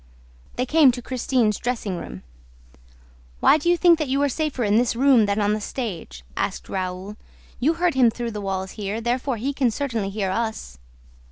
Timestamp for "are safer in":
4.23-4.77